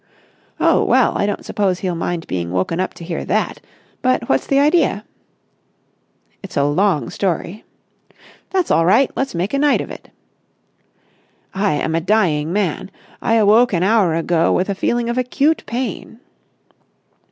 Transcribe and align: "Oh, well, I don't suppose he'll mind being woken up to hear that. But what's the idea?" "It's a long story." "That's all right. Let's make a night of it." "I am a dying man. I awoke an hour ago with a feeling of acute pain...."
"Oh, 0.59 0.83
well, 0.83 1.15
I 1.15 1.27
don't 1.27 1.45
suppose 1.45 1.81
he'll 1.81 1.93
mind 1.93 2.25
being 2.25 2.49
woken 2.49 2.79
up 2.79 2.95
to 2.95 3.03
hear 3.03 3.23
that. 3.23 3.61
But 4.01 4.27
what's 4.27 4.47
the 4.47 4.57
idea?" 4.57 5.05
"It's 6.41 6.57
a 6.57 6.63
long 6.63 7.11
story." 7.11 7.63
"That's 8.49 8.71
all 8.71 8.83
right. 8.83 9.11
Let's 9.15 9.35
make 9.35 9.53
a 9.53 9.59
night 9.59 9.79
of 9.79 9.91
it." 9.91 10.09
"I 11.53 11.73
am 11.73 11.93
a 11.93 12.01
dying 12.01 12.51
man. 12.51 12.89
I 13.21 13.35
awoke 13.35 13.73
an 13.73 13.83
hour 13.83 14.15
ago 14.15 14.51
with 14.51 14.69
a 14.69 14.73
feeling 14.73 15.07
of 15.07 15.19
acute 15.19 15.61
pain...." 15.67 16.19